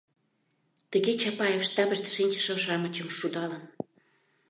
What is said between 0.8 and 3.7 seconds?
Тыге Чапаев штабыште шинчыше-шамычым шудалын...